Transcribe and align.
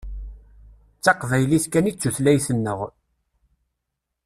D 0.97 1.01
taqbaylit 1.03 1.65
kan 1.71 1.89
i 1.89 1.91
d 1.93 1.97
tutlayt-nneɣ. 2.01 2.79